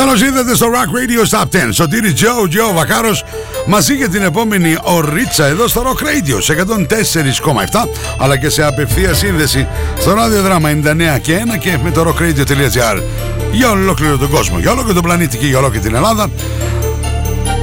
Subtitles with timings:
[0.00, 1.68] Καλώς ήρθατε στο Rock Radio Stop 10.
[1.72, 3.24] Σωτήρι Τζο, Τζο Βακάρος
[3.66, 7.88] μαζί για την επόμενη ωρίτσα εδώ στο Rock Radio σε 104,7
[8.18, 9.68] αλλά και σε απευθεία σύνδεση
[9.98, 13.02] στο ραδιοδράμα 99 και 1 και με το rockradio.gr
[13.52, 16.30] για ολόκληρο τον κόσμο, για ολόκληρο τον πλανήτη και για ολόκληρη την Ελλάδα.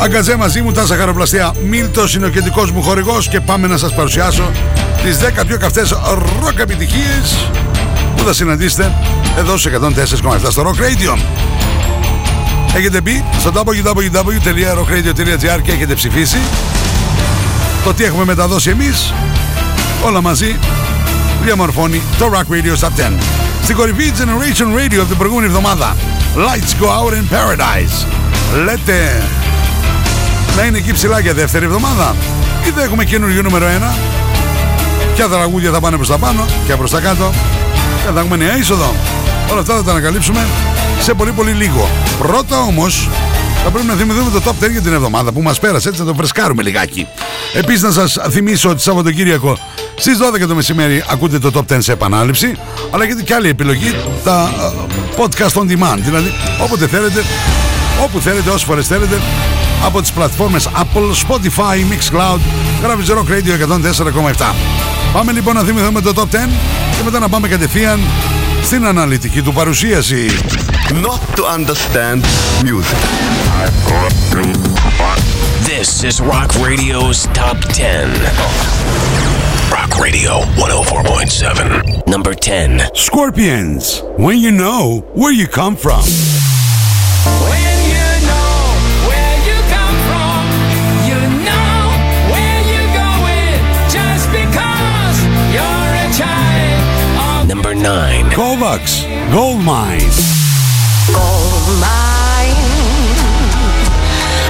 [0.01, 3.93] Αγκαζέ μαζί μου, τα χαροπλαστεία Μίλτος είναι ο κεντρικός μου χορηγός και πάμε να σας
[3.93, 4.51] παρουσιάσω
[5.03, 5.95] τις 10 πιο καυτές
[6.41, 7.49] ροκ επιτυχίες
[8.15, 8.93] που θα συναντήσετε
[9.37, 11.17] εδώ σε 104,7 στο Rock Radio.
[12.75, 16.37] Έχετε μπει στο www.rockradio.gr και έχετε ψηφίσει.
[17.83, 19.13] Το τι έχουμε μεταδώσει εμείς
[20.05, 20.55] όλα μαζί
[21.43, 22.89] διαμορφώνει το Rock Radio Stop 10
[23.63, 25.95] στην κορυφή Generation Radio από την προηγούμενη εβδομάδα.
[26.35, 28.05] Lights Go Out in Paradise.
[28.63, 29.23] Λέτε
[30.57, 32.15] να είναι εκεί ψηλά για δεύτερη εβδομάδα.
[32.67, 33.69] Ή δεν έχουμε καινούργιο νούμερο 1
[35.15, 37.31] ποια τραγούδια θα πάνε προς τα πάνω και προς τα κάτω.
[38.05, 38.93] Και θα έχουμε νέα είσοδο.
[39.51, 40.45] Όλα αυτά θα τα ανακαλύψουμε
[41.01, 41.89] σε πολύ πολύ λίγο.
[42.19, 43.09] Πρώτα όμως
[43.63, 46.07] θα πρέπει να θυμηθούμε το top 10 για την εβδομάδα που μας πέρασε έτσι να
[46.07, 47.07] το φρεσκάρουμε λιγάκι.
[47.53, 49.57] Επίσης να σας θυμίσω ότι Σαββατοκύριακο
[49.99, 52.55] στις 12 το μεσημέρι ακούτε το top 10 σε επανάληψη
[52.91, 57.23] αλλά έχετε και άλλη επιλογή τα uh, podcast on demand δηλαδή όποτε θέλετε
[58.03, 59.21] όπου θέλετε όσες φορές θέλετε
[59.85, 62.39] από τις πλατφόρμες Apple, Spotify, Mixcloud
[62.83, 63.77] γράφεις Rock Radio
[64.35, 64.53] 104,7
[65.13, 66.25] Πάμε λοιπόν να θυμηθούμε το top 10
[66.97, 67.99] και μετά να πάμε κατευθείαν
[68.66, 70.26] στην αναλυτική του παρουσίαση.
[70.90, 72.22] Not to understand
[72.64, 72.98] music.
[75.64, 78.10] This is Rock Radio's Top 10.
[79.70, 82.06] Rock Radio 104.7.
[82.06, 82.80] Number 10.
[82.94, 86.02] Scorpions, when you know where you come from.
[97.81, 98.25] 9.
[98.31, 99.99] Kovacs, Gold Mine.
[101.13, 102.57] gold mine.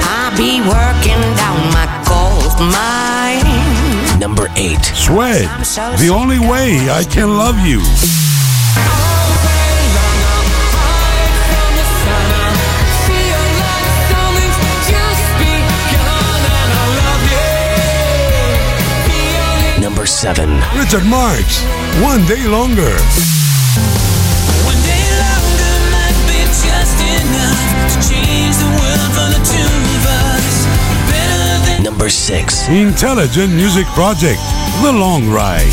[0.04, 4.20] I be working down my gold mine.
[4.20, 4.78] Number 8.
[4.96, 5.48] Sweat,
[6.00, 7.82] the only way I can love you.
[20.18, 20.50] 7.
[20.76, 21.62] Richard Marks,
[22.02, 22.90] One Day Longer.
[24.66, 27.62] One day longer might be just enough
[27.94, 29.62] to change the world for the two
[29.94, 31.84] of us.
[31.84, 32.68] Number 6.
[32.70, 34.42] Intelligent Music Project,
[34.82, 35.72] The Long Ride.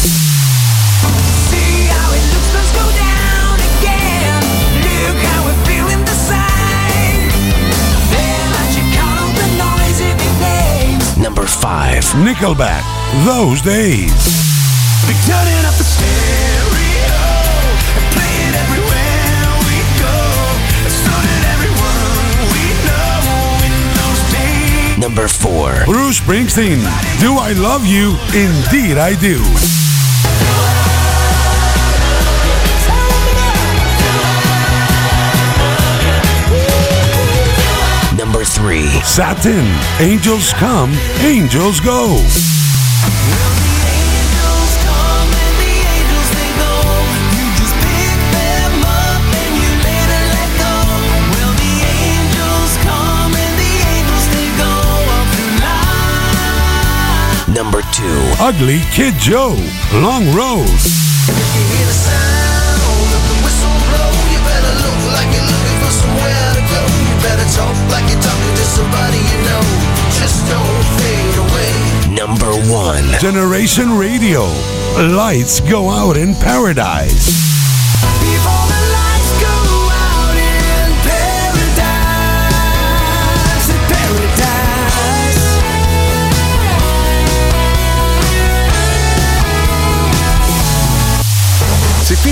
[11.17, 12.05] Number 5.
[12.21, 14.13] Nickelback, those days.
[24.99, 25.85] Number 4.
[25.85, 26.81] Bruce Springsteen,
[27.21, 28.17] Do I Love You?
[28.33, 29.39] Indeed I Do.
[38.17, 38.87] Number 3.
[39.03, 39.67] Satin,
[40.01, 42.54] Angels Come, Angels Go.
[58.47, 59.57] Ugly Kid Joe,
[59.95, 60.69] Long Road.
[72.13, 73.19] Number 1.
[73.19, 74.43] Generation Radio,
[75.17, 77.44] Lights Go Out in Paradise.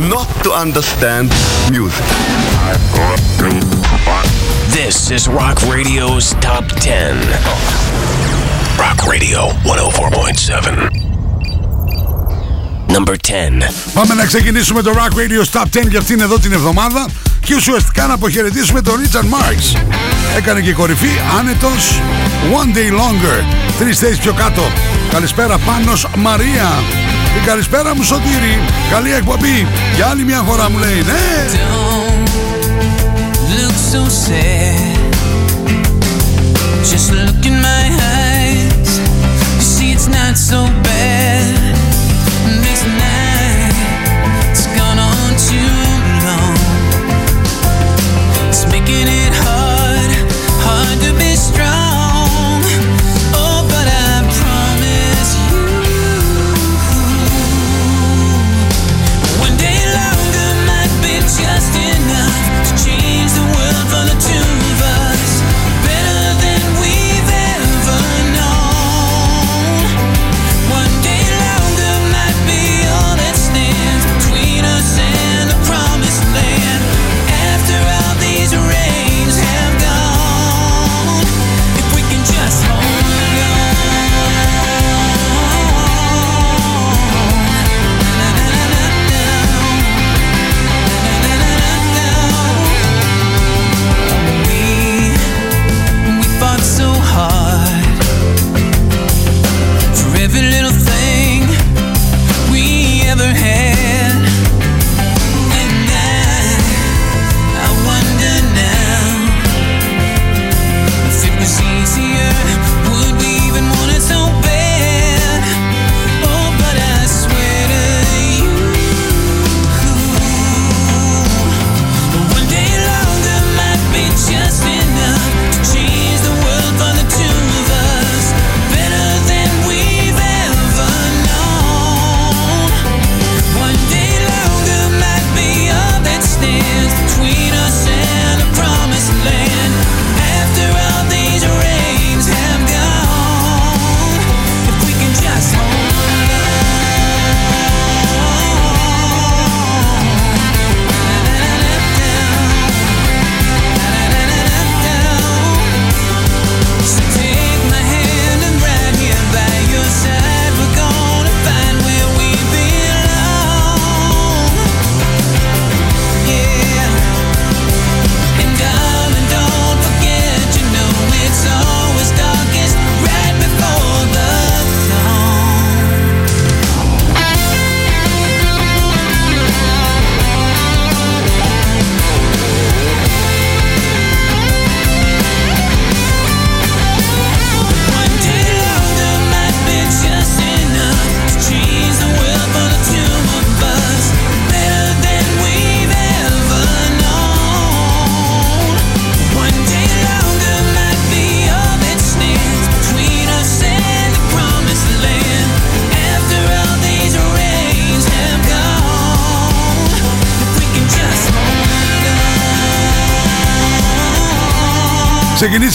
[0.00, 1.32] Not to understand
[1.70, 2.04] music.
[4.68, 7.16] This is Rock Radio's Top 10.
[8.76, 10.90] Rock Radio 104.7.
[12.88, 13.70] Number 10.
[13.94, 17.06] Πάμε να ξεκινήσουμε το Rock Radio Top 10 για αυτήν εδώ την εβδομάδα
[17.44, 19.80] και ουσιαστικά να αποχαιρετήσουμε τον Richard Marx.
[20.36, 22.00] Έκανε και κορυφή άνετος
[22.52, 23.44] One Day Longer.
[23.78, 24.62] Τρεις θέσεις πιο κάτω.
[25.10, 26.72] Καλησπέρα Πάνος Μαρία.
[27.36, 28.58] Και καλησπέρα μου Σωτήρη.
[28.90, 29.66] Καλή εκπομπή.
[29.94, 31.14] Για άλλη μια φορά μου λέει ναι.
[33.56, 35.12] look so sad.
[36.90, 37.84] Just look in my
[38.18, 38.90] eyes.
[39.56, 41.55] You see, it's not so bad.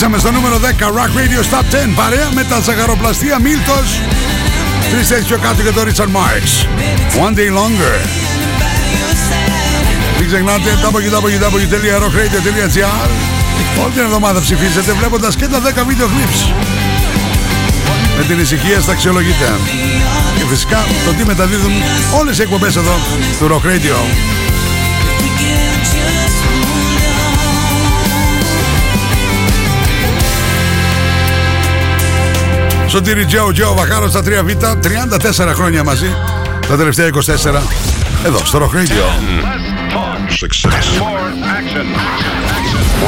[0.01, 0.63] Ξεκινήσαμε στο νούμερο 10
[0.97, 4.01] Rock Radio Top 10 παρέα με τα ζαχαροπλαστεία Μίλτος
[4.91, 6.65] Τρεις θέσεις πιο κάτω για τον Richard Marx.
[7.25, 7.97] One Day Longer.
[10.19, 13.09] Μην ξεχνάτε www.rockradio.gr
[13.83, 16.53] Όλη την εβδομάδα ψηφίζετε βλέποντας και τα 10 βίντεο clips.
[18.17, 19.49] Με την ησυχία στα αξιολογείτε.
[20.37, 21.71] Και φυσικά το τι μεταδίδουν
[22.19, 22.95] όλες οι εκπομπές εδώ
[23.39, 23.95] του Rock Radio
[32.91, 34.63] Σωτήρι Τζέο Τζέο Βαχάρο στα 3Β
[35.43, 36.15] 34 χρόνια μαζί
[36.67, 37.13] Τα τελευταία 24
[38.25, 39.05] Εδώ στο Rock Radio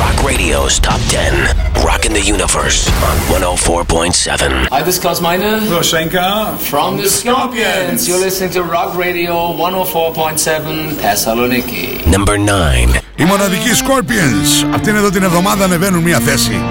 [0.03, 1.53] Rock Radio's Top 10.
[1.89, 4.67] Rocking the universe on 104.7.
[4.71, 5.51] Hi, this is Klaus Meine.
[5.77, 6.27] Roshenka.
[6.71, 8.07] From the Scorpions.
[8.07, 11.85] You're listening to Rock Radio 104.7 Thessaloniki.
[12.15, 12.99] Number 9.
[13.15, 16.61] Οι μοναδικοί Scorpions Αυτήν εδώ την εβδομάδα ανεβαίνουν μια θέση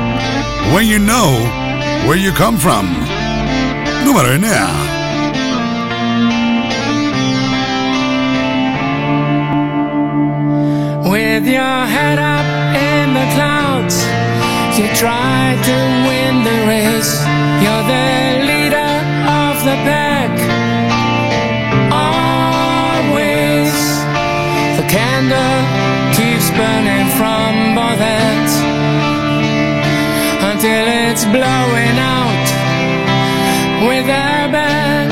[0.75, 1.62] When you know
[2.07, 2.87] Where You Come From.
[4.05, 5.07] Numero 9.
[11.11, 12.47] With your head up
[12.91, 13.97] in the clouds,
[14.79, 15.77] you try to
[16.09, 17.15] win the race.
[17.63, 18.11] You're the
[18.51, 18.93] leader
[19.45, 20.33] of the pack.
[21.93, 23.75] Always
[24.77, 25.61] the candle
[26.17, 26.92] keeps burning.
[30.65, 32.47] It's blowing out
[33.87, 35.11] with a bang.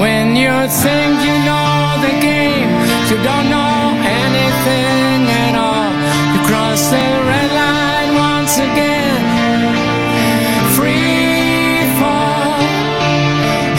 [0.00, 0.50] When you
[0.82, 2.70] think you know the game,
[3.10, 5.92] you don't know anything at all.
[6.34, 9.22] You cross the red line once again.
[10.74, 12.58] Free fall.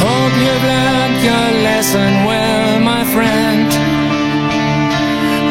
[0.06, 3.68] Hope you've learned your lesson well, my friend.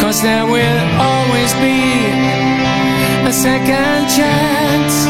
[0.00, 1.13] Cause there will
[3.34, 5.03] second chance.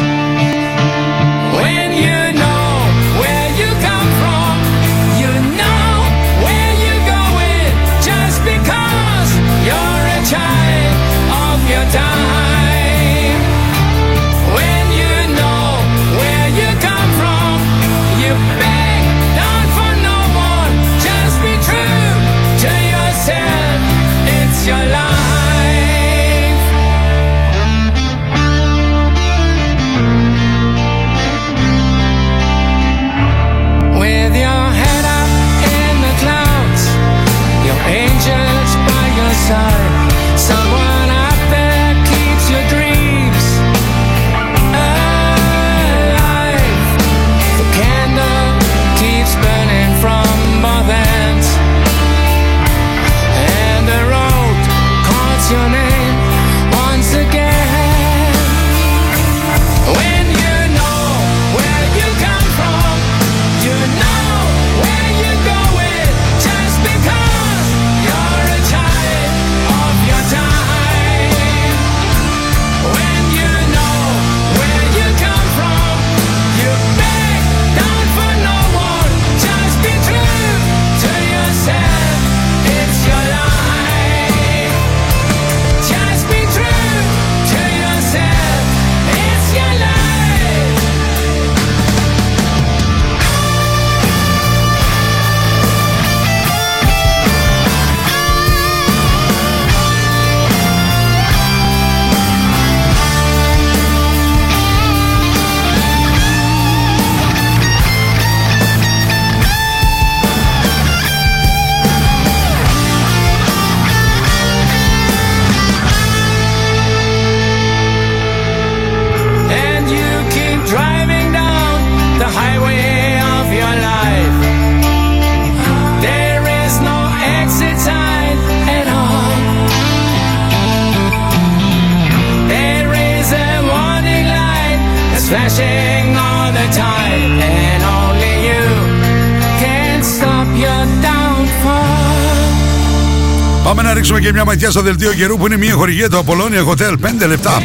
[144.24, 146.92] Και μια ματιά στο δελτίο καιρού που είναι μια χορηγία του Apollonia Hotel
[147.24, 147.62] 5 λεπτά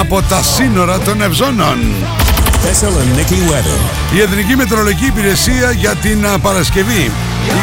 [0.00, 1.78] από τα σύνορα των Ευζώνων.
[2.62, 4.14] Thessaloniki weather.
[4.16, 7.10] Η Εθνική Μετρολογική Υπηρεσία για την α, Παρασκευή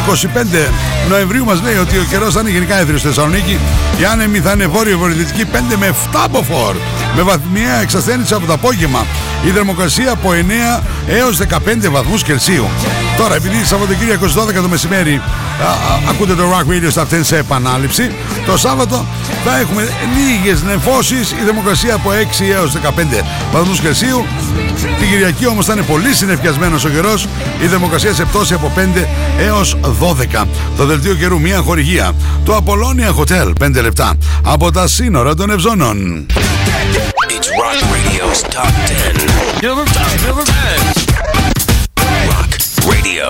[0.08, 0.70] 25
[1.08, 3.58] Νοεμβρίου μας λέει ότι ο καιρός θα είναι γενικά έθριος στη Θεσσαλονίκη.
[4.00, 6.76] Η άνεμη θα είναι βόρειο-βορειοδυτική 5 με 7 μποφόρ
[7.16, 9.06] με βαθμιαία εξασθένηση από το απόγευμα.
[9.46, 10.30] Η θερμοκρασία από
[10.78, 12.68] 9 έως 15 βαθμούς Κελσίου.
[13.16, 15.20] Τώρα, επειδή Σαββατοκύριακο 12 το μεσημέρι
[15.62, 15.74] α, α,
[16.08, 18.10] ακούτε το Rock Radio στα 10 σε επανάληψη,
[18.46, 19.06] το Σάββατο
[19.44, 24.26] θα έχουμε λίγες νεφώσεις, η θερμοκρασία από 6 έως 15 βαθμούς Κελσίου.
[24.98, 27.28] Την Κυριακή όμως θα είναι πολύ συνεφιασμένος ο καιρός,
[27.62, 29.06] η θερμοκρασία σε πτώση από 5
[29.38, 30.46] έως 12.
[30.76, 32.12] Το δελτίο καιρού μια χορηγία.
[32.44, 36.26] Το Απολώνια Hotel 5 λεπτά από τα σύνορα των Ευζώνων.
[37.62, 38.74] Rock Radio's Top
[42.30, 42.52] Rock
[42.90, 43.28] Radio.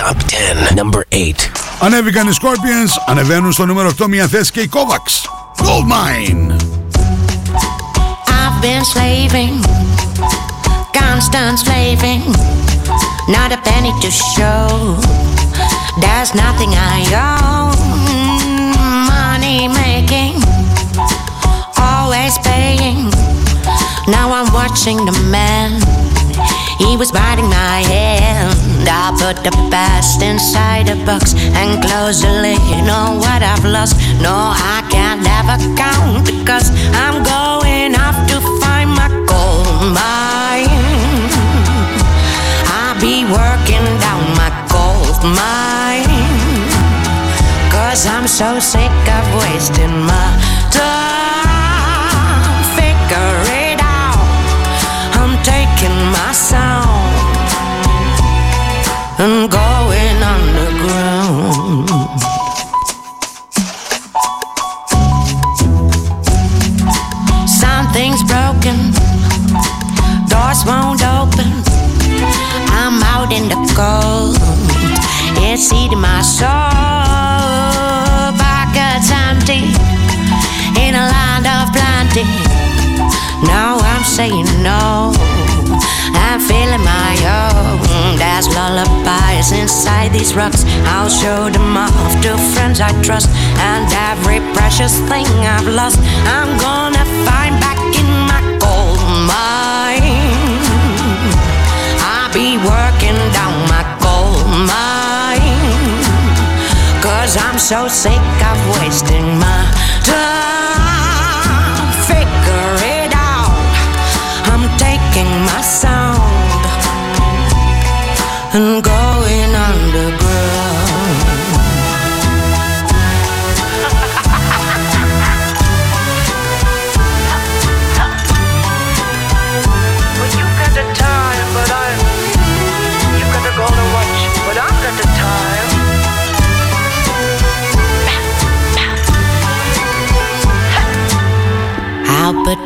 [0.00, 0.16] Top
[0.80, 1.50] number 8.
[1.80, 5.28] Ανέβηκαν οι Scorpions, ανεβαίνουν στο νούμερο 8 μια θέση και η Kovacs.
[5.64, 5.86] Gold
[8.64, 9.73] been slaving
[10.94, 12.22] constant slaving,
[13.28, 14.96] not a penny to show.
[16.00, 17.74] There's nothing I own.
[19.10, 20.40] Money making,
[21.76, 23.10] always paying.
[24.08, 25.80] Now I'm watching the man.
[26.78, 28.88] He was biting my hand.
[28.88, 33.64] I put the past inside a box and close the lid on know what I've
[33.64, 33.96] lost.
[34.20, 40.83] No, I can't ever count because I'm going off to find my gold mine
[43.30, 46.08] working down my gold mine.
[47.70, 50.28] Cause I'm so sick of wasting my
[50.70, 52.54] time.
[52.76, 54.20] Figure it out.
[55.18, 57.14] I'm taking my sound
[59.18, 61.88] and going underground.
[67.48, 68.92] Something's broken,
[70.28, 71.73] doors won't open.
[72.70, 74.36] I'm out in the cold,
[75.42, 76.48] it's eating my soul.
[78.38, 79.62] Pockets empty,
[80.80, 82.24] in a land of plenty.
[83.46, 85.12] Now I'm saying no.
[86.14, 88.16] I'm feeling my own.
[88.16, 90.64] There's lullabies inside these rocks.
[90.86, 93.28] I'll show them off to friends I trust.
[93.58, 100.23] And every precious thing I've lost, I'm gonna find back in my gold mine.
[102.34, 106.02] Be working down my gold mine.
[107.00, 108.18] Cause I'm so sick
[108.50, 109.70] of wasting my
[110.02, 110.43] time.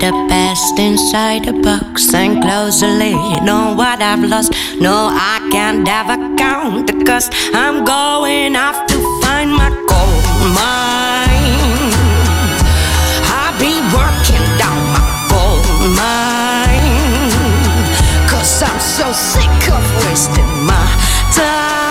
[0.01, 4.53] The best inside a box and close the lid on what I've lost.
[4.81, 7.33] No, I can't ever count the cost.
[7.53, 10.25] I'm going off to find my gold
[10.55, 11.91] mine.
[13.27, 15.03] I'll be working down my
[15.35, 15.67] gold
[15.99, 17.33] mine.
[18.31, 20.87] Cause I'm so sick of wasting my
[21.35, 21.88] time.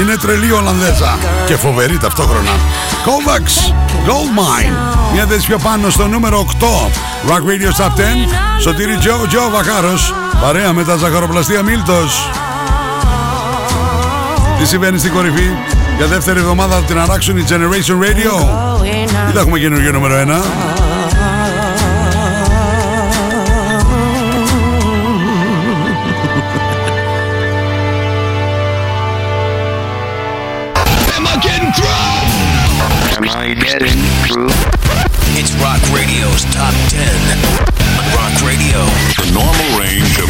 [0.00, 2.50] Είναι τρελή Ολλανδέζα και φοβερή ταυτόχρονα.
[3.04, 3.72] Kovacs,
[4.06, 4.74] Gold Mine.
[5.12, 6.66] Μια θέση πιο πάνω στο νούμερο 8.
[7.28, 7.90] Rock Radio Top 10.
[8.60, 10.14] Σωτήρι Τζο, Τζο Βακάρος.
[10.40, 12.30] Παρέα με τα ζαχαροπλαστεία Μίλτος.
[14.58, 15.50] Τι συμβαίνει στην κορυφή;
[15.96, 18.46] Για δεύτερη εβδομάδα θα την αράξουν η Generation Radio.
[19.26, 20.87] Τι θα έχουμε καινούργιο νούμερο 1.
[36.37, 37.01] Radio's Top 10.
[38.13, 38.85] Rock Radio.
[39.17, 40.29] The normal range of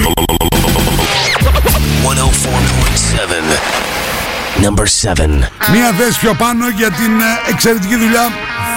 [2.04, 4.62] 104.7.
[4.62, 5.50] Number 7.
[5.74, 8.30] Μία θέση πιο πάνω για την ε, εξαιρετική δουλειά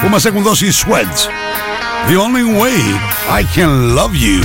[0.03, 1.29] που μας έχουν δώσει οι Sweats.
[2.11, 2.79] The only way
[3.39, 4.41] I can love you.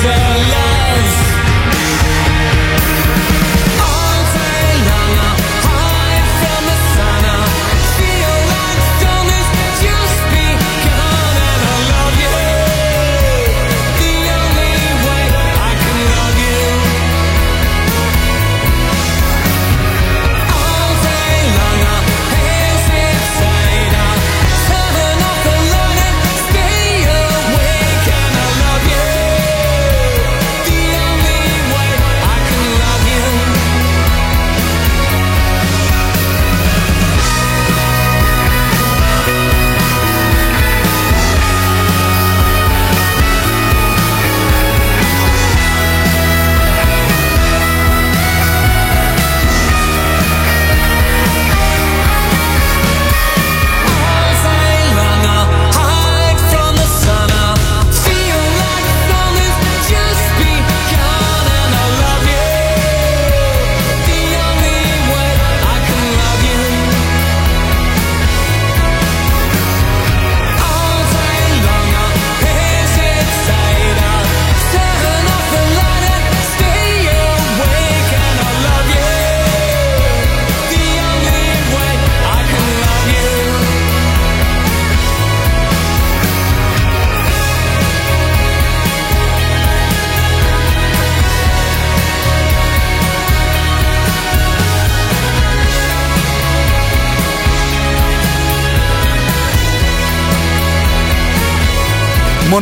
[0.00, 1.27] The lives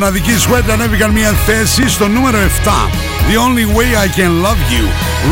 [0.06, 2.70] Μοναδική Sweat ανέβηκαν μια θέση στο νούμερο 7.
[3.28, 4.84] The Only Way I Can Love You.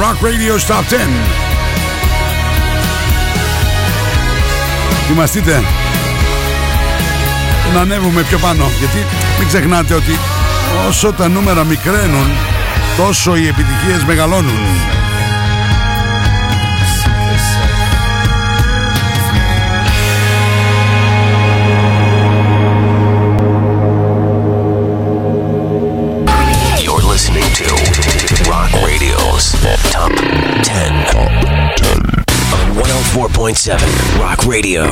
[0.02, 1.08] Rock Radio Top 10.
[5.06, 5.62] Θυμαστείτε
[7.74, 9.06] να ανέβουμε πιο πάνω γιατί
[9.38, 10.18] μην ξεχνάτε ότι
[10.88, 12.26] όσο τα νούμερα μικραίνουν
[12.96, 15.03] τόσο οι επιτυχίες μεγαλώνουν.
[33.44, 33.76] 104.7
[34.20, 34.82] Rock Radio.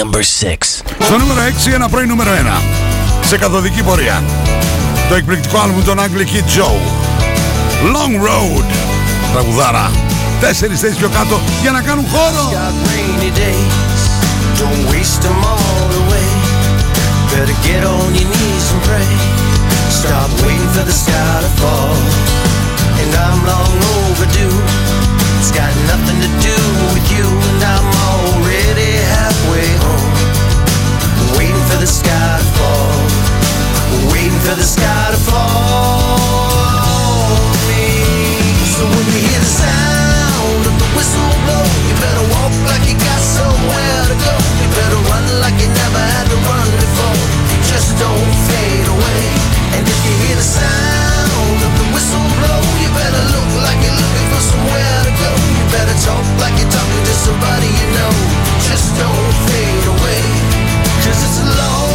[0.00, 0.82] Number 6.
[1.00, 3.26] Στο νούμερο 6 ένα πρώην νούμερο 1.
[3.26, 4.22] Σε καθοδική πορεία.
[5.08, 6.80] Το εκπληκτικό άλμπουμ των Ugly Kid Joe.
[7.94, 8.64] Long Road.
[9.32, 9.90] Τραγουδάρα.
[10.40, 12.50] Τέσσερις θέσεις πιο κάτω για να κάνουν χώρο.
[12.52, 14.02] got rainy days.
[14.60, 16.30] Don't waste them all away.
[17.32, 19.10] Better get on your knees and pray.
[20.00, 21.96] Stop waiting for the sky to fall.
[23.00, 24.91] And I'm long overdue.
[25.42, 26.54] It's got nothing to do
[26.94, 30.14] with you, and I'm already halfway home.
[31.34, 32.94] Waiting for the sky to fall.
[34.14, 36.46] Waiting for the sky to fall.
[37.42, 37.90] on me.
[38.70, 42.94] So when you hear the sound of the whistle blow, you better walk like you
[42.94, 44.34] got somewhere to go.
[44.62, 47.18] You better run like you never had to run before.
[47.66, 49.26] Just don't fade away.
[49.74, 53.98] And if you hear the sound of the whistle blow, you better look like you're
[53.98, 54.91] looking for somewhere
[55.72, 58.12] better talk like you're talking to somebody you know.
[58.68, 60.22] Just don't fade away.
[61.02, 61.91] Cause it's a long,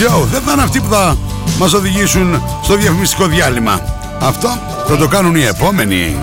[0.00, 0.26] Joe.
[0.30, 1.16] Δεν θα είναι αυτοί που θα
[1.58, 3.80] μας οδηγήσουν στο διαφημιστικό διάλειμμα.
[4.20, 4.48] Αυτό
[4.86, 6.16] θα το κάνουν οι επόμενοι.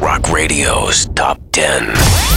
[0.00, 2.29] Rock Radio's Top 10.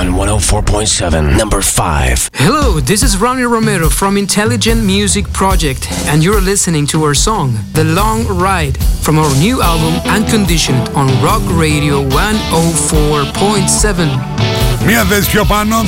[0.00, 2.30] On 104.7, number 5.
[2.34, 7.56] Hello, this is Ronnie Romero from Intelligent Music Project, and you're listening to our song,
[7.72, 14.86] The Long Ride, from our new album, Unconditioned, on Rock Radio 104.7.
[14.86, 15.84] Μία θέση πιο πάνω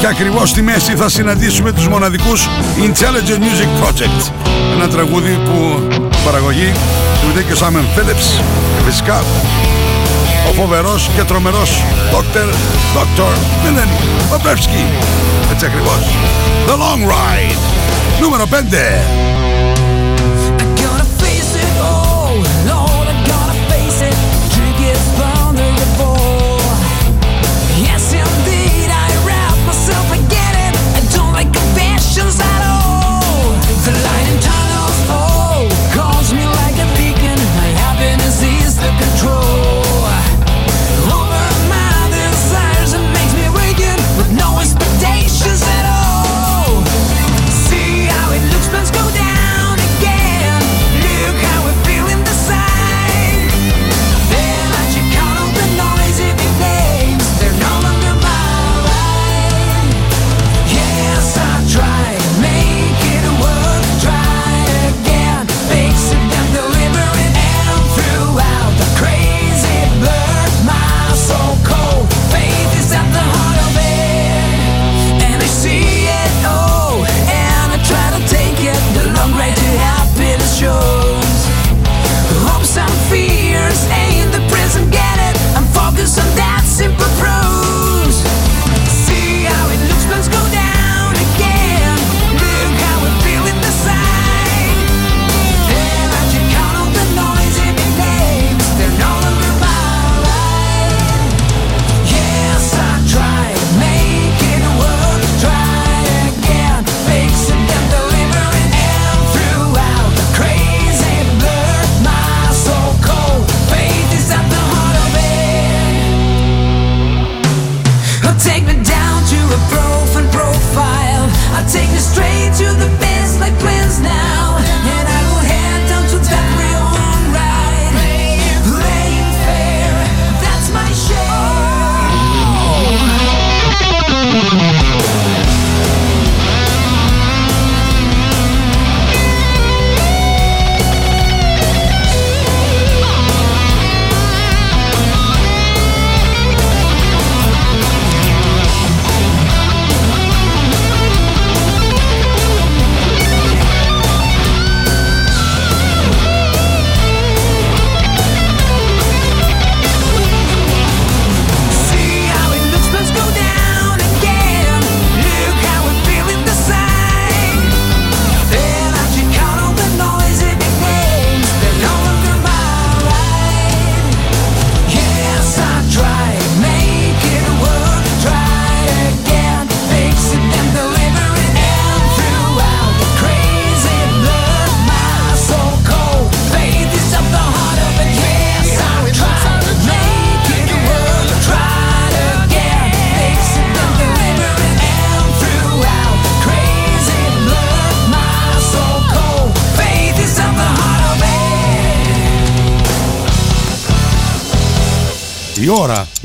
[0.00, 4.30] και ακριβώς στη μέση θα συναντήσουμε τους μοναδικούς Intelligent Music Project.
[4.74, 5.88] Ένα τραγούδι που
[6.24, 6.72] παραγωγή
[7.20, 8.40] του και ο Σάμεν Phillips
[8.76, 9.73] και φυσικά ο
[10.55, 12.47] φοβερός και τρομερός Dr.
[12.95, 13.33] Dr.
[13.63, 13.89] Milan
[14.29, 14.85] Παπεύσκη.
[15.51, 16.17] Έτσι ακριβώς.
[16.67, 17.59] The Long Ride.
[18.21, 19.24] Νούμερο 5.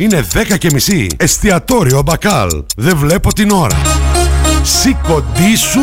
[0.00, 1.06] Είναι 10 και μισή.
[1.16, 2.50] Εστιατόριο Μπακάλ.
[2.76, 3.80] Δεν βλέπω την ώρα.
[4.62, 5.80] Σηκωτή σου,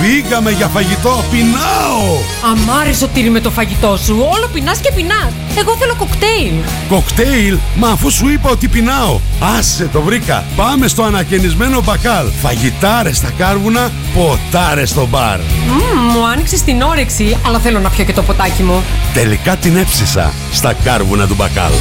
[0.00, 2.16] φύγαμε για φαγητό, πεινάω!
[2.52, 5.32] Αμάρε σωτήρι με το φαγητό σου, όλο πεινάς και πεινάς.
[5.58, 6.52] Εγώ θέλω κοκτέιλ.
[6.88, 9.20] Κοκτέιλ, μα αφού σου είπα ότι πεινάω.
[9.58, 10.44] Άσε το βρήκα.
[10.56, 12.26] Πάμε στο ανακαινισμένο μπακάλ.
[12.42, 15.38] Φαγητάρες στα κάρβουνα, ποτάρες στο μπαρ.
[15.38, 18.82] Μμμ, μου άνοιξες την όρεξη, αλλά θέλω να πιω και το ποτάκι μου.
[19.14, 21.72] Τελικά την έψησα στα κάρβουνα του μπακάλ.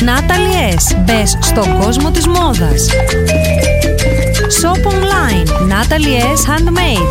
[0.00, 0.96] Natalie S.
[1.04, 2.88] Μπες στον κόσμο της μόδας.
[4.60, 5.48] Shop online.
[5.48, 6.42] Natalie S.
[6.50, 7.08] Handmade.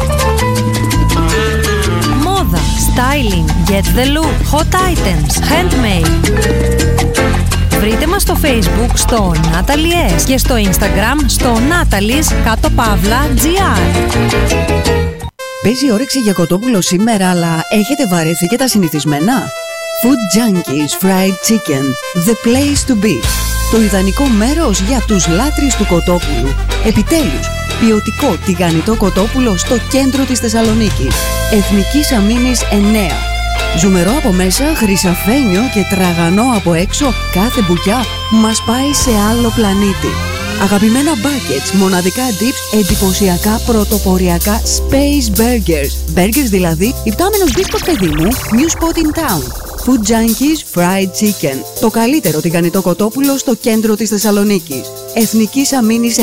[2.24, 2.60] Μόδα.
[2.88, 3.70] Styling.
[3.72, 4.36] Get the look.
[4.54, 5.34] Hot items.
[5.52, 6.12] Handmade.
[7.80, 10.22] Βρείτε μας στο facebook στο Natalie S.
[10.26, 13.82] και στο instagram στο Natalie's κάτω παύλα GR.
[15.64, 19.34] Παίζει όρεξη για κοτόπουλο σήμερα, αλλά έχετε βαρεθεί και τα συνηθισμένα;
[20.02, 21.86] Food Junkies Fried Chicken.
[22.28, 23.16] The place to be.
[23.72, 26.56] Το ιδανικό μέρος για τους λάτρεις του κοτόπουλου.
[26.86, 27.48] Επιτέλους,
[27.80, 31.16] ποιοτικό τηγανιτό κοτόπουλο στο κέντρο της Θεσσαλονίκης.
[31.52, 33.12] Εθνικής Αμήνης 9.
[33.78, 40.12] Ζουμερό από μέσα, χρυσαφένιο και τραγανό από έξω, κάθε μπουκιά μας πάει σε άλλο πλανήτη.
[40.64, 46.20] Αγαπημένα buckets, μοναδικά dips, εντυπωσιακά πρωτοποριακά space burgers.
[46.20, 49.65] Burgers δηλαδή, υπτάμενος beef το παιδί μου, new spot in town.
[49.86, 51.58] Food Junkies Fried Chicken.
[51.80, 54.82] Το καλύτερο τηγανιτό κοτόπουλο στο κέντρο της Θεσσαλονίκης.
[55.14, 56.22] Εθνικής Αμήνης 9.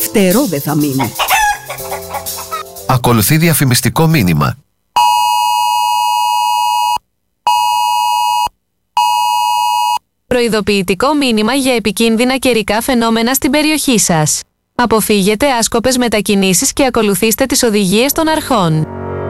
[0.00, 1.12] Φτερό δεν θα μείνει.
[2.86, 4.56] Ακολουθεί διαφημιστικό μήνυμα.
[10.26, 14.40] Προειδοποιητικό μήνυμα για επικίνδυνα καιρικά φαινόμενα στην περιοχή σας.
[14.74, 18.86] Αποφύγετε άσκοπες μετακινήσεις και ακολουθήστε τις οδηγίες των αρχών.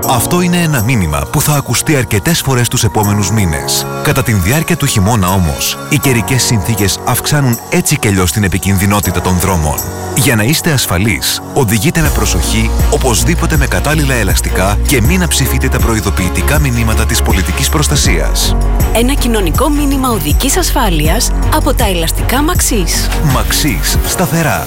[0.08, 3.86] Αυτό είναι ένα μήνυμα που θα ακουστεί αρκετές φορές τους επόμενους μήνες.
[4.02, 9.20] Κατά τη διάρκεια του χειμώνα όμως, οι καιρικές συνθήκες αυξάνουν έτσι κι αλλιώς την επικινδυνότητα
[9.20, 9.78] των δρόμων.
[10.16, 15.78] Για να είστε ασφαλείς, οδηγείτε με προσοχή, οπωσδήποτε με κατάλληλα ελαστικά και μην αψηφείτε τα
[15.78, 18.56] προειδοποιητικά μηνύματα της πολιτικής προστασίας.
[18.92, 23.08] Ένα κοινωνικό μήνυμα οδικής ασφάλειας από τα ελαστικά Μαξής.
[23.22, 24.66] Μαξί, σταθερά.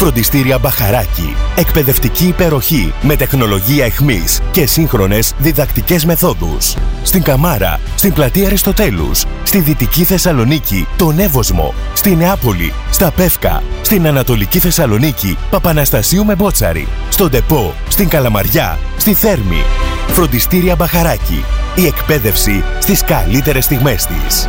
[0.00, 1.36] Φροντιστήρια Μπαχαράκι.
[1.56, 6.74] Εκπαιδευτική υπεροχή με τεχνολογία εχμής και σύγχρονες διδακτικές μεθόδους.
[7.02, 14.06] Στην Καμάρα, στην πλατεία Αριστοτέλους, στη Δυτική Θεσσαλονίκη, τον Εύωσμο, στη Νεάπολη, στα Πεύκα, στην
[14.06, 19.62] Ανατολική Θεσσαλονίκη, Παπαναστασίου με Μπότσαρη, στον Τεπό, στην Καλαμαριά, στη Θέρμη.
[20.08, 21.44] Φροντιστήρια Μπαχαράκι.
[21.74, 24.48] Η εκπαίδευση στις καλύτερες στιγμές της.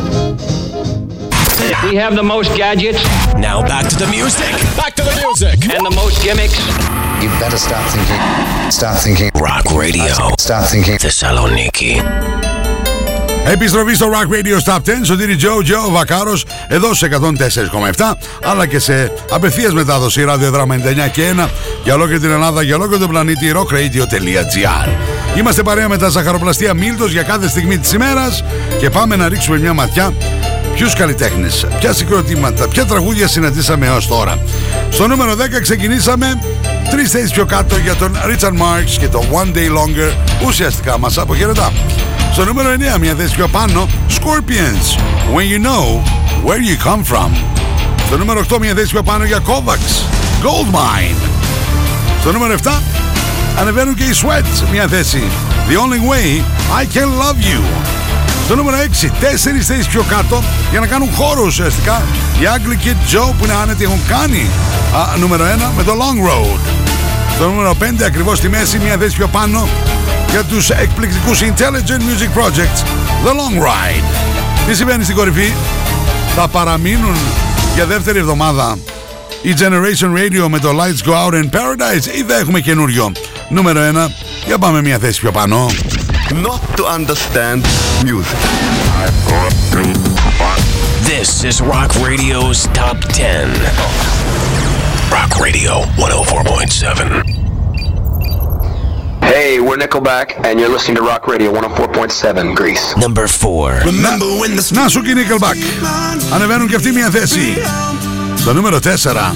[1.71, 3.01] We have the most gadgets.
[3.47, 4.51] Now back to the music.
[4.75, 5.55] Back to the music.
[5.73, 6.59] And the most gimmicks.
[7.23, 8.21] You better start thinking.
[8.69, 9.29] Start thinking.
[9.35, 10.13] Rock Radio.
[10.37, 10.97] Start thinking.
[10.99, 12.01] Θεσσαλονίκη.
[13.45, 18.79] Επιστροφή στο Rock Radio Stop 10, Σωτήρι Τζο, Τζο, Βακάρος, εδώ σε 104,7, αλλά και
[18.79, 21.49] σε απευθείας μετάδοση ραδιοδράμα 99 και 1
[21.83, 24.89] για ολόκληρη την Ελλάδα, για ολόκληρο τον πλανήτη, rockradio.gr.
[25.37, 28.43] Είμαστε παρέα με τα ζαχαροπλαστεία Μίλτος για κάθε στιγμή της ημέρας
[28.79, 30.13] και πάμε να ρίξουμε μια ματιά
[30.75, 34.39] ποιους καλλιτέχνες, ποια συγκροτήματα, ποια τραγούδια συναντήσαμε έως τώρα.
[34.89, 36.39] Στο νούμερο 10 ξεκινήσαμε
[36.91, 40.13] τρεις θέσεις πιο κάτω για τον Richard Marx και το One Day Longer
[40.47, 41.71] ουσιαστικά μας αποχαιρετά.
[42.33, 44.97] Στο νούμερο 9 μια θέση πιο πάνω Scorpions
[45.35, 46.01] When You Know
[46.45, 47.29] Where You Come From
[48.05, 50.05] Στο νούμερο 8 μια θέση πιο πάνω για Kovacs
[50.43, 51.29] Gold Mine
[52.21, 52.69] Στο νούμερο 7
[53.59, 55.23] Ανεβαίνουν και οι Sweats μια θέση.
[55.69, 56.43] The only way
[56.81, 58.00] I can love you.
[58.51, 62.01] Στο νούμερο 6, τέσσερις θέσεις πιο κάτω για να κάνουν χώρο ουσιαστικά.
[62.39, 64.49] Οι Ugly Kid Joe που είναι άνετοι έχουν κάνει
[65.13, 66.59] α, νούμερο 1 με το Long Road.
[67.35, 69.67] Στο νούμερο 5 ακριβώς στη μέση, μια θέση πιο πάνω
[70.29, 72.81] για τους εκπληκτικούς Intelligent Music Projects
[73.25, 74.03] The Long Ride.
[74.67, 75.53] Τι συμβαίνει στην κορυφή,
[76.35, 77.15] θα παραμείνουν
[77.75, 78.77] για δεύτερη εβδομάδα
[79.41, 83.11] η Generation Radio με το Lights Go Out in Paradise ή θα έχουμε καινούριο.
[83.49, 84.09] Νούμερο 1,
[84.45, 85.67] για πάμε μια θέση πιο πάνω.
[86.46, 87.60] Not to understand
[88.04, 88.38] music.
[91.02, 93.50] This is Rock Radio's Top 10.
[95.10, 97.22] Rock Radio 104.7.
[99.22, 102.94] Hey, we're Nickelback, and you're listening to Rock Radio 104.7 Greece.
[102.96, 103.82] Number 4.
[104.70, 105.56] Να σου και η Nickelback.
[106.34, 107.56] Ανεβαίνουν και αυτοί μια θέση.
[108.36, 109.34] Στο νούμερο 4.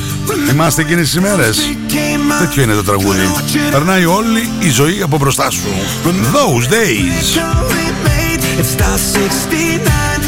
[0.52, 1.58] Είμαστε εκείνες τις ημέρες.
[2.39, 3.32] Τέτοιο είναι το τραγούδι.
[3.72, 5.62] Περνάει όλη η ζωή από μπροστά σου.
[6.06, 7.39] Those days.
[8.60, 10.22] It's star 69.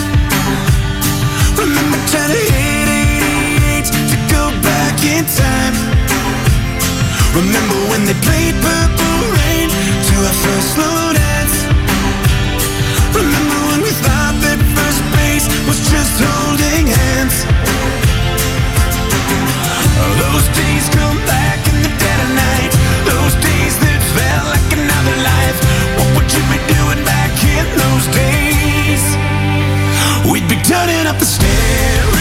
[1.63, 2.47] Remember turning
[2.99, 5.76] 88 to go back in time.
[7.39, 9.68] Remember when they played Purple Rain
[10.07, 11.55] to our first slow dance.
[13.20, 16.46] Remember when we thought that first base was just holding
[30.67, 32.16] turning up the stereo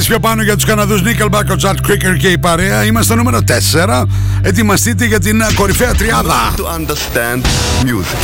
[0.00, 2.84] Μια θέση πιο πάνω για τους Καναδούς Nickelback, ο Chad Creeker και η παρέα.
[2.84, 3.38] Είμαστε στο νούμερο
[3.82, 4.04] 4.
[4.42, 6.54] Ετοιμαστείτε για την ε, κορυφαία τριάδα.
[6.56, 7.44] To understand
[7.84, 8.18] music.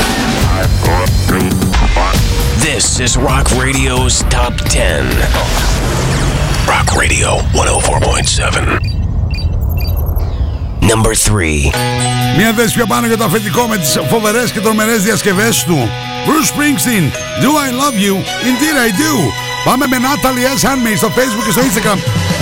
[2.61, 5.05] This is Rock Radio's Top 10.
[6.73, 8.97] Rock Radio 104.7.
[10.81, 11.73] Number 3.
[12.37, 15.89] Μια θέση πιο πάνω για το αφεντικό με τις φοβερές και τρομερές διασκευές του.
[16.27, 17.05] Bruce Springsteen,
[17.45, 18.15] Do I Love You?
[18.51, 20.61] Indeed I Do; Πάμε με Natalie S.
[20.67, 21.99] Handmade στο Facebook και στο Instagram.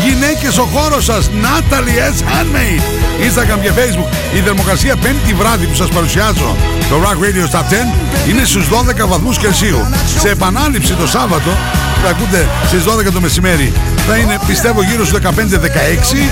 [0.07, 1.31] Γυναίκες, ο χώρος σας.
[1.45, 2.19] Natalie S.
[2.33, 2.85] Handmade.
[3.27, 4.37] Instagram και Facebook.
[4.37, 6.57] Η θερμοκρασία πέμπτη βράδυ που σας παρουσιάζω
[6.89, 9.87] το Rock Radio Top 10 είναι στους 12 βαθμούς Κελσίου.
[10.19, 11.51] Σε επανάληψη το Σάββατο
[12.03, 13.73] θα ακούτε στις 12 το μεσημέρι
[14.09, 16.31] θα είναι πιστεύω γύρω στους 15-16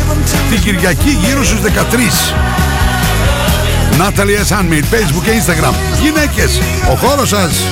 [0.50, 2.34] την Κυριακή γύρω στους 13.
[3.98, 4.56] Natalie S.
[4.56, 5.74] Handmade, Facebook και Instagram.
[6.02, 7.66] Γυναίκες, ο χώρος σας.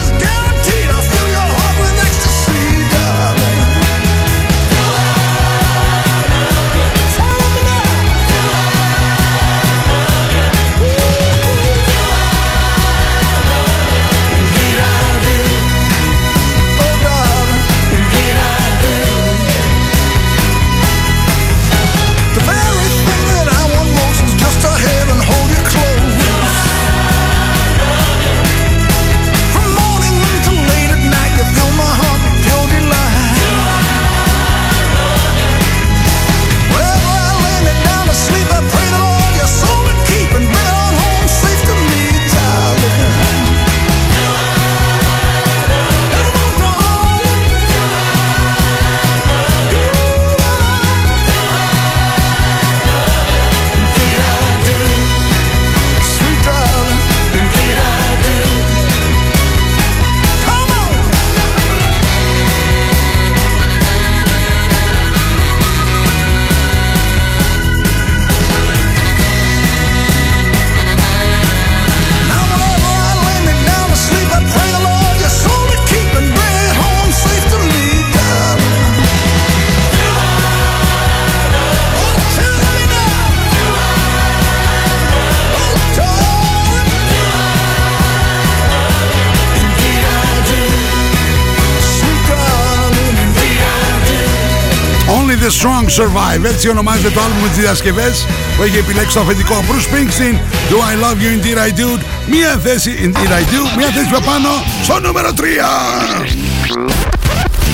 [95.60, 96.42] Strong Survive.
[96.44, 98.14] Έτσι ονομάζεται το άλμπουμ τη διασκευέ
[98.56, 100.36] που έχει επιλέξει το αφεντικό Bruce Springsteen.
[100.70, 101.88] Do I love you indeed I do.
[102.26, 103.60] Μία θέση indeed I do.
[103.76, 104.48] Μία θέση πιο πάνω
[104.82, 105.42] στο νούμερο 3.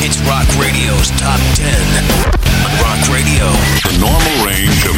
[0.06, 1.60] It's Rock Radio's Top 10.
[2.84, 3.46] Rock Radio.
[3.88, 4.94] The normal range of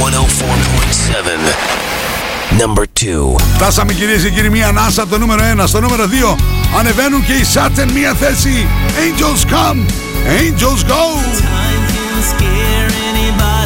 [0.00, 2.05] 104.7.
[2.58, 3.34] Number 2.
[3.54, 5.64] Φτάσαμε κυρίες και κύριοι μία ανάσα από το νούμερο 1.
[5.66, 6.36] Στο νούμερο 2
[6.78, 8.66] ανεβαίνουν και οι Σάτσεν μία θέση.
[8.96, 9.80] Angels come,
[10.40, 11.02] angels go.
[11.40, 13.65] Time can scare anybody.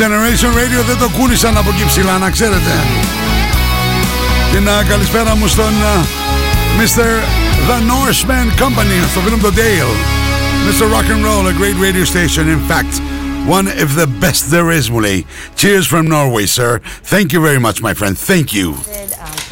[0.00, 2.72] Generation Radio δεν το κούνησαν από εκεί ψηλά, να ξέρετε.
[4.52, 6.04] Την α, καλησπέρα μου στον α,
[6.78, 7.04] Mr.
[7.68, 9.94] The Norseman Company, στο φίλο μου τον Dale.
[10.66, 10.84] Mr.
[10.94, 13.00] Rock and Roll, a great radio station, in fact.
[13.48, 15.26] One of the best there is, μου λέει.
[15.56, 16.80] Cheers from Norway, sir.
[17.04, 18.16] Thank you very much, my friend.
[18.18, 18.89] Thank you.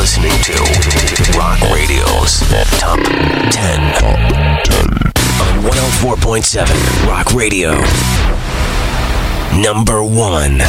[0.00, 0.56] listening to
[1.36, 2.40] Rock Radio's
[2.80, 3.80] Top 10.
[5.44, 7.72] On 104.7 Rock Radio.
[9.60, 10.62] Number 1.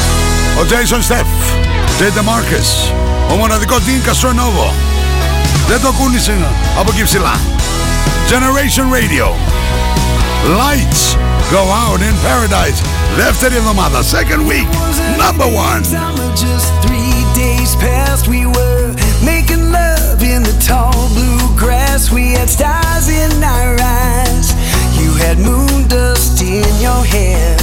[0.58, 1.32] Ο Jason Steph,
[1.98, 2.92] Jay DeMarcus,
[3.32, 4.72] ο μοναδικό Dean Castronovo.
[5.68, 6.36] Δεν το κούνησε
[6.78, 7.40] από εκεί ψηλά.
[8.28, 9.26] Generation Radio.
[10.62, 11.16] Lights
[11.50, 12.82] go out in paradise.
[13.16, 14.68] Δεύτερη εβδομάδα, second week,
[15.16, 15.82] number one.
[16.34, 18.71] Just three days past, we were
[20.67, 22.11] tall blue grass.
[22.11, 24.53] We had stars in our eyes.
[24.99, 27.62] You had moon dust in your hair.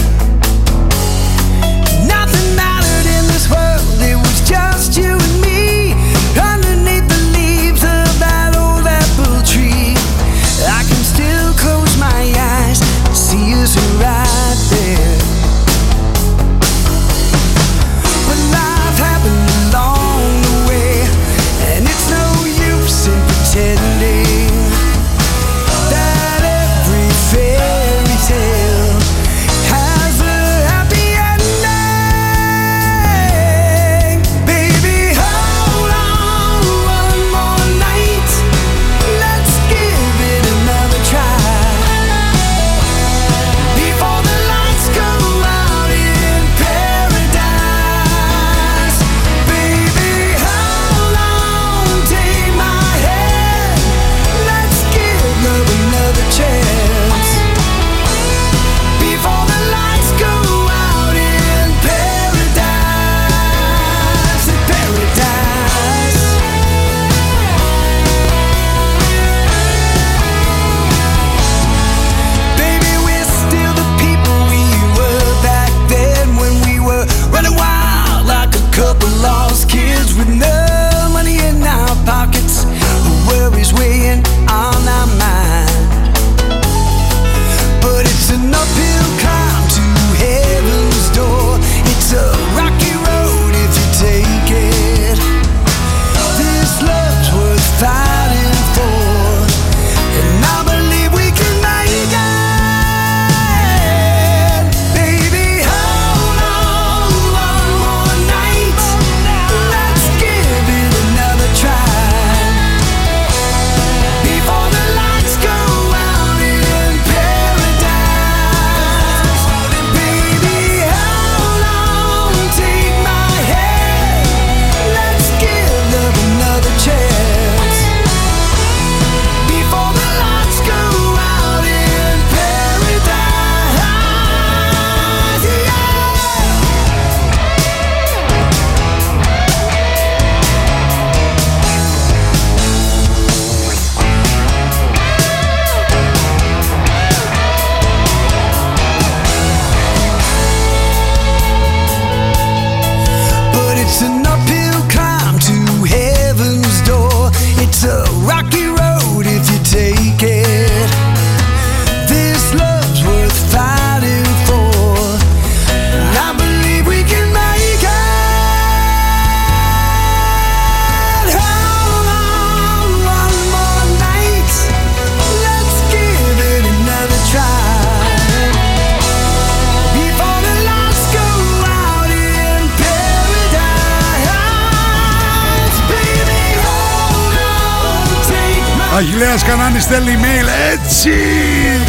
[189.01, 191.13] Αχιλέας Κανάνης στέλνει email έτσι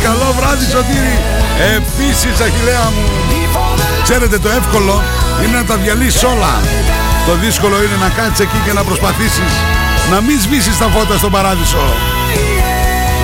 [0.03, 1.15] Καλό βράδυ Σωτήρη
[1.75, 3.05] Επίσης Αχιλέα μου
[4.03, 5.03] Ξέρετε το εύκολο
[5.43, 6.53] είναι να τα διαλύσεις όλα
[7.27, 9.53] Το δύσκολο είναι να κάτσεις εκεί και να προσπαθήσεις
[10.11, 11.83] Να μην σβήσεις τα φώτα στον παράδεισο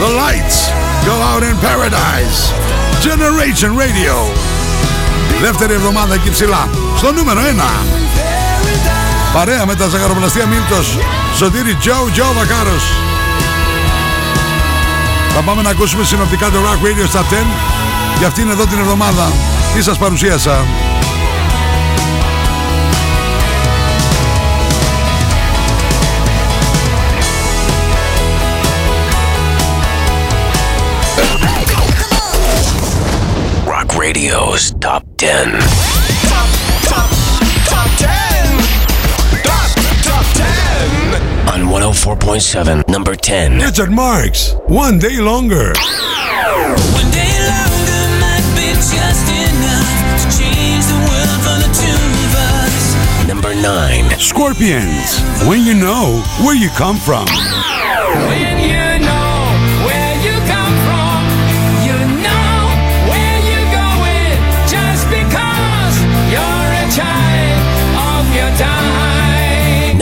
[0.02, 0.60] The lights
[1.08, 2.40] go out in paradise
[3.08, 4.16] Generation Radio
[5.42, 6.70] Δεύτερη εβδομάδα εκεί ψηλά.
[6.98, 7.46] Στο νούμερο 1.
[9.34, 10.98] Παρέα με τα ζαχαροπλαστεία Μίλτος.
[11.36, 12.84] Σωτήρι Τζο Τζο Βακάρος.
[15.40, 17.26] Θα πάμε να ακούσουμε συνοπτικά το Rock Radio στα 10
[18.18, 19.32] για αυτήν εδώ την εβδομάδα.
[19.74, 20.66] Τι σας παρουσίασα;
[33.66, 35.97] Rock Radio's Top 10.
[42.08, 43.60] 104.7, number 10.
[43.60, 45.74] Richard Marks, One Day Longer.
[45.76, 52.34] One day longer might be just enough to change the world for the two of
[52.64, 53.28] us.
[53.28, 54.20] Number 9.
[54.20, 57.26] Scorpions, When You Know Where You Come From.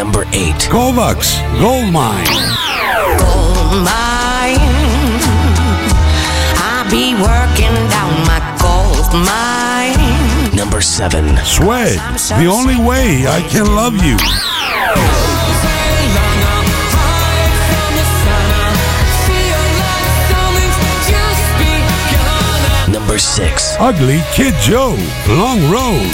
[0.05, 0.69] Number 8.
[0.69, 2.29] Kovacs, Gold Mine.
[3.17, 4.61] gold mine.
[6.61, 9.97] I be working down my gold mine.
[10.55, 11.35] Number 7.
[11.43, 11.97] Sweat,
[12.37, 14.15] The Only Way I Can Love You.
[22.93, 23.75] Number 6.
[23.79, 24.95] Ugly Kid Joe,
[25.27, 26.13] Long Road.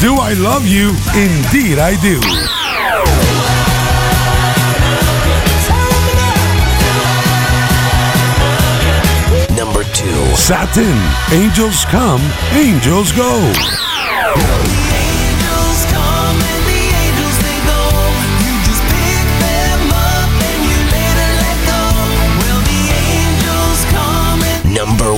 [0.00, 0.90] Do I Love You?
[1.16, 2.20] Indeed I Do.
[9.56, 10.36] Number 2.
[10.36, 10.96] Satin,
[11.32, 12.20] Angels Come,
[12.52, 13.87] Angels Go.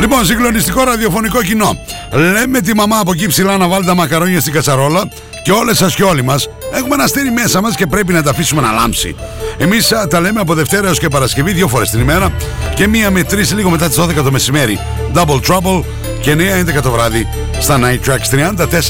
[0.00, 1.78] Λοιπόν, συγκλονιστικό ραδιοφωνικό κοινό.
[2.12, 5.08] Λέμε τη μαμά από εκεί ψηλά να βάλει τα μακαρόνια στην κατσαρόλα
[5.42, 8.30] και όλες σας και όλοι μας έχουμε ένα στήρι μέσα μας και πρέπει να τα
[8.30, 9.14] αφήσουμε να λάμψει.
[9.58, 12.32] Εμείς τα λέμε από Δευτέρα έως και Παρασκευή δύο φορές την ημέρα
[12.74, 14.78] και μία με τρεις λίγο μετά τις 12 το μεσημέρι.
[15.14, 15.84] Double Trouble
[16.20, 16.36] και
[16.78, 17.26] 9-11 το βράδυ
[17.60, 18.28] στα Night Tracks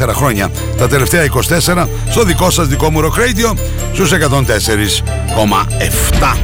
[0.09, 0.51] 34 χρόνια.
[0.79, 3.55] Τα τελευταία 24 στο δικό σας δικό μου Rock Radio
[3.93, 6.37] στους 104,7.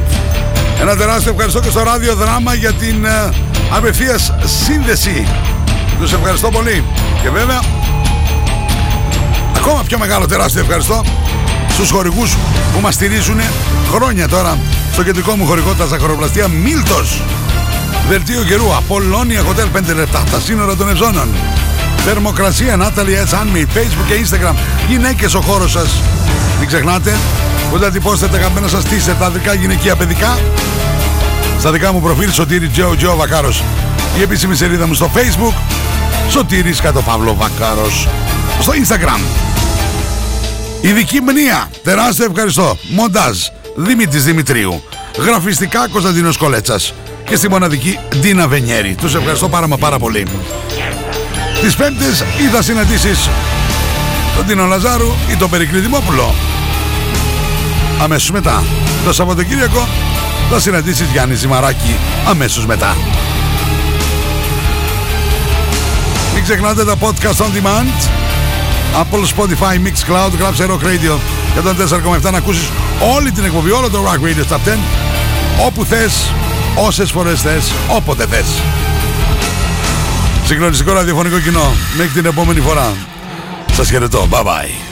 [0.80, 3.30] Ένα τεράστιο ευχαριστώ και στο ράδιο δράμα για την ε,
[3.70, 5.26] απευθείας σύνδεση.
[5.98, 6.84] Τους ευχαριστώ πολύ.
[7.22, 7.60] Και βέβαια,
[9.56, 11.04] ακόμα πιο μεγάλο τεράστιο ευχαριστώ
[11.72, 12.36] στους χορηγούς
[12.72, 13.40] που μας στηρίζουν
[13.92, 14.58] χρόνια τώρα
[14.92, 17.22] στο κεντρικό μου χορηγό τα ζαχαροπλαστεία Μίλτος.
[18.08, 21.28] Δελτίο καιρού, Απολώνια Hotel 5 λεπτά, τα σύνορα των Ευζώνων.
[22.04, 23.34] Θερμοκρασία, Natalie S.
[23.34, 24.54] Anmi, Facebook και Instagram.
[24.88, 26.02] Γυναίκες ο χώρος σας.
[26.58, 27.16] Μην ξεχνάτε,
[27.68, 30.38] μπορείτε να τυπώσετε τα αγαπημένα σας t τα αδρικά γυναικεία παιδικά.
[31.58, 33.62] Στα δικά μου προφίλ Σωτήρι Τζο Τζο Βακάρος.
[34.18, 35.54] Η επίσημη σελίδα μου στο Facebook
[36.30, 38.08] Σωτήρης κάτω Παύλο Βακάρος.
[38.60, 39.20] Στο Instagram.
[40.80, 41.70] Ειδική μνήα.
[41.82, 42.76] Τεράστιο ευχαριστώ.
[42.90, 43.38] Μοντάζ.
[43.76, 44.82] Δημήτρης Δημητρίου.
[45.18, 46.94] Γραφιστικά Κωνσταντίνος Κολέτσας.
[47.24, 48.94] Και στη μοναδική Ντίνα Βενιέρη.
[48.94, 50.26] Τους ευχαριστώ πάρα μα πάρα πολύ.
[51.62, 53.28] Τις πέμπτες ή θα συναντήσεις
[54.36, 56.34] τον Τίνο Λαζάρου ή τον Περικλή Δημόπουλο.
[58.02, 58.62] Αμέσως μετά.
[59.04, 59.88] Το Σαββατοκύριακο
[60.50, 61.96] θα συναντήσεις Γιάννη Ζημαράκη
[62.28, 62.96] αμέσως μετά.
[66.34, 68.08] Μην ξεχνάτε τα podcast on demand
[69.00, 71.18] Apple, Spotify, Mixcloud, γράψε Rock Radio
[72.24, 72.68] 104,7 να ακούσεις
[73.14, 74.78] όλη την εκπομπή, όλο το Rock Radio Top 10
[75.66, 76.32] όπου θες,
[76.74, 78.46] όσες φορές θες, όποτε θες.
[80.46, 81.72] Συγκλονιστικό ραδιοφωνικό κοινό.
[81.96, 82.94] Μέχρι την επόμενη φορά.
[83.72, 84.28] Σας χαιρετώ.
[84.30, 84.85] Bye bye.